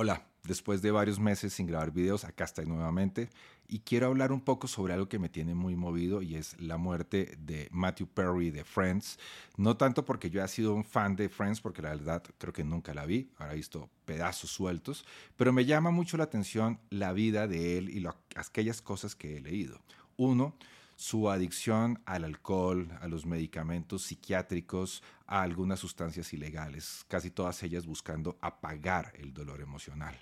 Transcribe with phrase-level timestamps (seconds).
[0.00, 3.30] Hola, después de varios meses sin grabar videos, acá estoy nuevamente
[3.66, 6.76] y quiero hablar un poco sobre algo que me tiene muy movido y es la
[6.76, 9.18] muerte de Matthew Perry de Friends.
[9.56, 12.62] No tanto porque yo haya sido un fan de Friends, porque la verdad creo que
[12.62, 15.04] nunca la vi, ahora he visto pedazos sueltos,
[15.36, 19.40] pero me llama mucho la atención la vida de él y aquellas cosas que he
[19.40, 19.80] leído.
[20.16, 20.54] Uno,
[20.98, 27.86] su adicción al alcohol, a los medicamentos psiquiátricos, a algunas sustancias ilegales, casi todas ellas
[27.86, 30.20] buscando apagar el dolor emocional.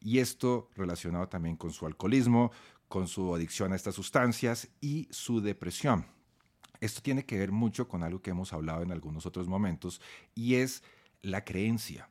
[0.00, 2.52] Y esto relacionado también con su alcoholismo,
[2.86, 6.06] con su adicción a estas sustancias y su depresión.
[6.78, 10.00] Esto tiene que ver mucho con algo que hemos hablado en algunos otros momentos
[10.32, 10.84] y es
[11.22, 12.08] la creencia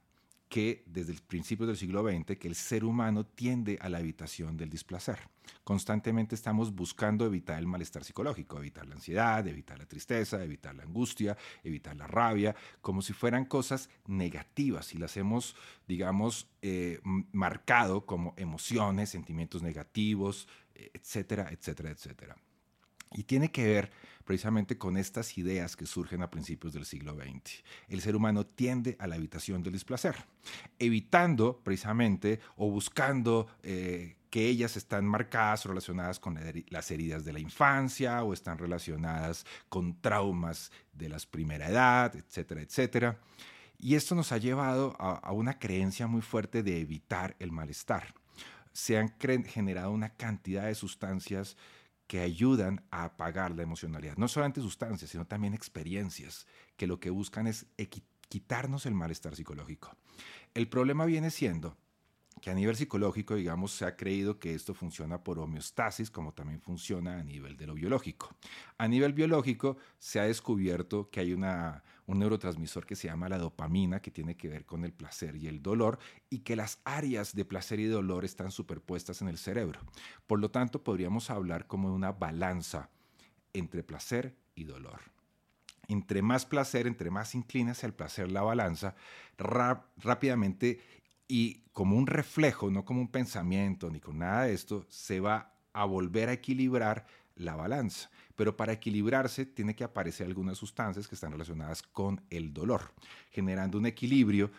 [0.54, 4.56] que desde el principio del siglo XX que el ser humano tiende a la evitación
[4.56, 5.18] del displacer.
[5.64, 10.84] Constantemente estamos buscando evitar el malestar psicológico, evitar la ansiedad, evitar la tristeza, evitar la
[10.84, 15.56] angustia, evitar la rabia, como si fueran cosas negativas y las hemos,
[15.88, 17.00] digamos, eh,
[17.32, 22.36] marcado como emociones, sentimientos negativos, etcétera, etcétera, etcétera.
[23.12, 23.92] Y tiene que ver
[24.26, 27.64] precisamente con estas ideas que surgen a principios del siglo XX.
[27.90, 30.16] El ser humano tiende a la evitación del displacer,
[30.80, 37.34] evitando precisamente o buscando eh, que ellas están marcadas o relacionadas con las heridas de
[37.34, 43.20] la infancia o están relacionadas con traumas de la primera edad, etcétera, etcétera.
[43.78, 48.16] Y esto nos ha llevado a, a una creencia muy fuerte de evitar el malestar.
[48.72, 51.56] Se han generado una cantidad de sustancias
[52.14, 54.18] que ayudan a apagar la emocionalidad.
[54.18, 56.46] No solamente sustancias, sino también experiencias
[56.78, 57.66] que lo que buscan es
[58.30, 59.98] quitarnos el malestar psicológico.
[60.54, 61.76] El problema viene siendo
[62.44, 66.60] que a nivel psicológico, digamos, se ha creído que esto funciona por homeostasis, como también
[66.60, 68.36] funciona a nivel de lo biológico.
[68.78, 73.38] A nivel biológico, se ha descubierto que hay una, un neurotransmisor que se llama la
[73.38, 77.34] dopamina, que tiene que ver con el placer y el dolor, y que las áreas
[77.34, 79.80] de placer y dolor están superpuestas en el cerebro.
[80.28, 82.90] Por lo tanto, podríamos hablar como de una balanza
[83.54, 85.00] entre placer y dolor.
[85.88, 88.96] Entre más placer, entre más inclina hacia el placer la balanza,
[89.38, 90.82] rápidamente
[91.34, 95.52] y como un reflejo, no como un pensamiento ni con nada de esto, se va
[95.74, 98.12] a volver a equilibrar la balanza.
[98.36, 102.94] Pero para equilibrarse tiene que aparecer algunas sustancias que están relacionadas con el dolor,
[103.32, 104.52] generando un equilibrio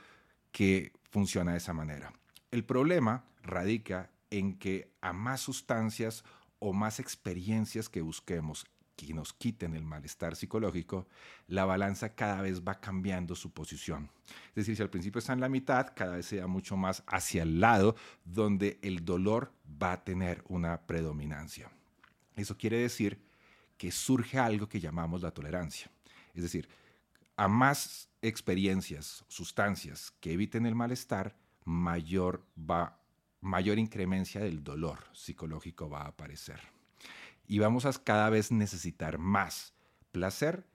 [0.51, 2.13] que funciona de esa manera.
[2.51, 6.25] El problema radica en que a más sustancias
[6.59, 8.67] o más experiencias que busquemos
[8.97, 11.07] que nos quiten el malestar psicológico,
[11.49, 14.11] la balanza cada vez va cambiando su posición.
[14.49, 17.43] Es decir, si al principio está en la mitad, cada vez se mucho más hacia
[17.43, 21.71] el lado donde el dolor va a tener una predominancia.
[22.37, 23.21] Eso quiere decir
[23.77, 25.91] que surge algo que llamamos la tolerancia.
[26.35, 26.69] Es decir,
[27.37, 33.01] a más experiencias, sustancias que eviten el malestar, mayor, va,
[33.41, 36.75] mayor incremencia del dolor psicológico va a aparecer
[37.47, 39.75] y vamos a cada vez necesitar más
[40.13, 40.67] placer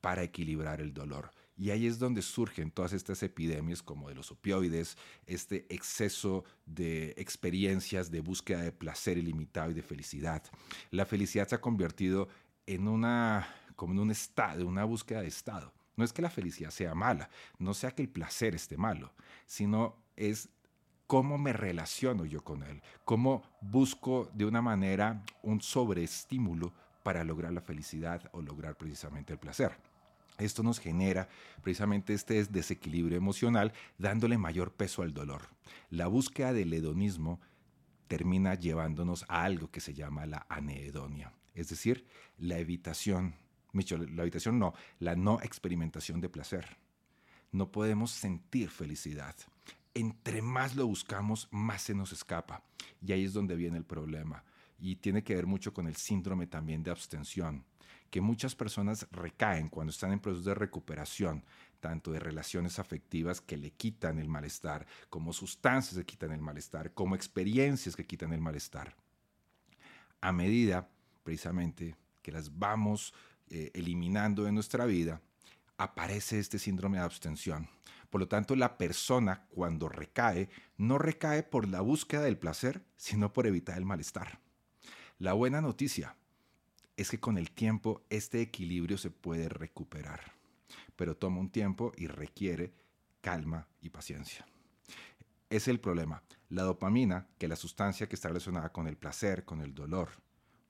[0.00, 1.30] para equilibrar el dolor.
[1.56, 7.14] Y ahí es donde surgen todas estas epidemias como de los opioides, este exceso de
[7.16, 10.42] experiencias de búsqueda de placer ilimitado y de felicidad.
[10.90, 12.28] La felicidad se ha convertido
[12.66, 15.72] en una como en un estado, una búsqueda de estado.
[15.96, 19.14] No es que la felicidad sea mala, no sea que el placer esté malo,
[19.46, 20.50] sino es
[21.06, 26.72] cómo me relaciono yo con él, cómo busco de una manera un sobreestímulo
[27.02, 29.76] para lograr la felicidad o lograr precisamente el placer.
[30.38, 31.28] Esto nos genera
[31.62, 35.42] precisamente este desequilibrio emocional dándole mayor peso al dolor.
[35.88, 37.40] La búsqueda del hedonismo
[38.08, 42.06] termina llevándonos a algo que se llama la anedonia, es decir,
[42.38, 43.34] la evitación,
[43.72, 46.76] la evitación no, la no experimentación de placer.
[47.52, 49.34] No podemos sentir felicidad
[49.96, 52.62] entre más lo buscamos, más se nos escapa.
[53.04, 54.44] Y ahí es donde viene el problema.
[54.78, 57.64] Y tiene que ver mucho con el síndrome también de abstención,
[58.10, 61.44] que muchas personas recaen cuando están en proceso de recuperación,
[61.80, 66.92] tanto de relaciones afectivas que le quitan el malestar, como sustancias que quitan el malestar,
[66.92, 68.94] como experiencias que quitan el malestar.
[70.20, 70.90] A medida,
[71.24, 73.14] precisamente, que las vamos
[73.48, 75.22] eh, eliminando de nuestra vida,
[75.78, 77.68] aparece este síndrome de abstención
[78.16, 80.48] por lo tanto, la persona cuando recae,
[80.78, 84.40] no recae por la búsqueda del placer, sino por evitar el malestar.
[85.18, 86.16] La buena noticia
[86.96, 90.32] es que con el tiempo este equilibrio se puede recuperar,
[90.96, 92.72] pero toma un tiempo y requiere
[93.20, 94.46] calma y paciencia.
[95.50, 96.22] Es el problema.
[96.48, 100.08] La dopamina, que es la sustancia que está relacionada con el placer, con el dolor,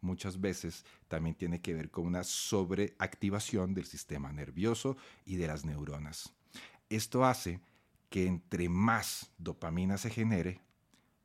[0.01, 5.65] muchas veces también tiene que ver con una sobreactivación del sistema nervioso y de las
[5.65, 6.33] neuronas.
[6.89, 7.61] Esto hace
[8.11, 10.61] que entre más dopamina se genere,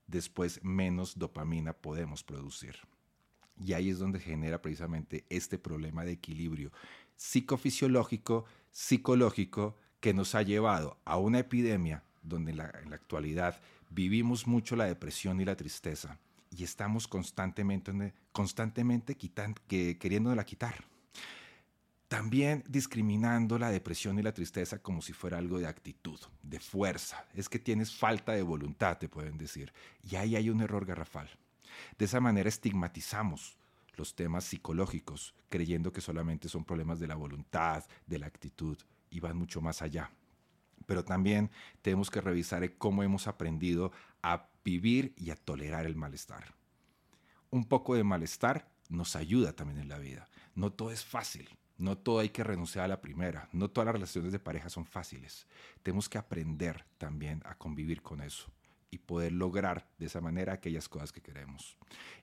[0.08, 2.76] después menos dopamina podemos producir.
[3.58, 6.72] Y ahí es donde genera precisamente este problema de equilibrio
[7.16, 13.62] psicofisiológico, psicológico, que nos ha llevado a una epidemia donde en la, actualidad
[13.92, 16.18] vivimos mucho la depresión y la tristeza
[16.50, 20.84] y estamos constantemente, constantemente que, queriéndola quitar.
[22.12, 27.26] También discriminando la depresión y la tristeza como si fuera algo de actitud, de fuerza.
[27.34, 29.72] Es que tienes falta de voluntad, te pueden decir.
[30.04, 31.30] Y ahí hay un error garrafal.
[31.98, 33.56] De esa manera estigmatizamos
[33.96, 38.78] los temas psicológicos, creyendo que solamente son problemas de la voluntad, de la actitud,
[39.10, 40.12] y van mucho más allá.
[40.86, 41.50] Pero también
[41.82, 46.56] tenemos que revisar cómo hemos aprendido a vivir y a tolerar el malestar.
[47.52, 50.28] Un poco de malestar nos ayuda también en la vida.
[50.56, 51.48] No todo es fácil.
[51.82, 53.50] No todo hay que renunciar a la primera.
[53.54, 55.48] No todas las relaciones de pareja son fáciles.
[55.82, 58.52] Tenemos que aprender también a convivir con eso
[58.92, 61.80] y poder lograr de esa manera aquellas cosas que queremos.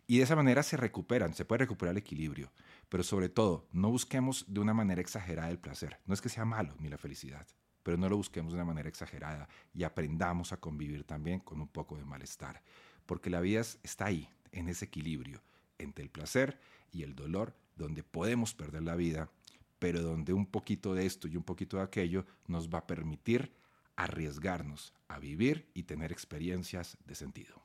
[0.07, 2.53] Y de esa manera se recuperan, se puede recuperar el equilibrio.
[2.89, 5.99] Pero sobre todo, no busquemos de una manera exagerada el placer.
[6.07, 7.45] No es que sea malo ni la felicidad,
[7.83, 11.67] pero no lo busquemos de una manera exagerada y aprendamos a convivir también con un
[11.67, 12.63] poco de malestar.
[13.07, 15.43] Porque la vida está ahí, en ese equilibrio
[15.79, 16.61] entre el placer
[16.93, 19.31] y el dolor, donde podemos perder la vida
[19.79, 23.53] pero donde un poquito de esto y un poquito de aquello nos va a permitir
[23.97, 27.63] arriesgarnos a vivir y tener experiencias de sentido.